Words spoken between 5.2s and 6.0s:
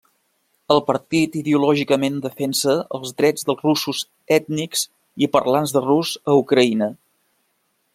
i parlants de